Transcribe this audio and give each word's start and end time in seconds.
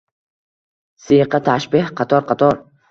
Siyqa 1.05 1.43
tashbeh 1.51 1.95
qator-qator 2.03 2.61